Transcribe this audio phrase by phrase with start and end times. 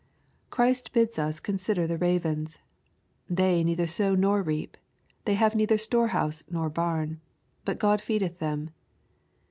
[0.49, 2.57] Christ bids us consider the ravens."
[3.39, 4.75] They neither sow nor reap.
[5.25, 7.19] They have neither storehouse nor barn.
[7.65, 8.71] But God feedeth them."